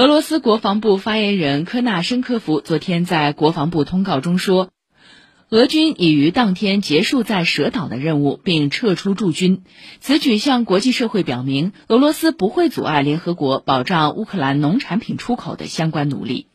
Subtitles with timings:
[0.00, 4.70] 俄罗斯国防部发言人科纳申科夫昨天在国防部通告中说
[5.50, 9.62] 俄军已于当天结束在蛇岛的任务并撤出驻军。
[10.00, 16.46] 此举向国际社会表明俄罗斯不会阻碍联合国保障乌克兰农产品出口的相关努力。